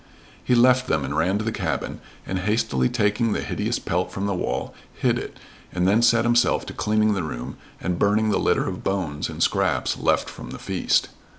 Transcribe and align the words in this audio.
He 0.43 0.55
left 0.55 0.87
them 0.87 1.05
and 1.05 1.15
ran 1.15 1.37
to 1.37 1.43
the 1.45 1.51
cabin, 1.51 2.01
and 2.25 2.39
hastily 2.39 2.89
taking 2.89 3.33
the 3.33 3.43
hideous 3.43 3.77
pelt 3.77 4.11
from 4.11 4.25
the 4.25 4.33
wall, 4.33 4.73
hid 4.95 5.19
it, 5.19 5.37
and 5.71 5.87
then 5.87 6.01
set 6.01 6.25
himself 6.25 6.65
to 6.65 6.73
cleaning 6.73 7.13
the 7.13 7.21
room 7.21 7.55
and 7.79 7.99
burning 7.99 8.31
the 8.31 8.39
litter 8.39 8.67
of 8.67 8.83
bones 8.83 9.29
and 9.29 9.43
scraps 9.43 9.97
left 9.97 10.27
from 10.27 10.49
the 10.49 10.57
feast. 10.57 11.09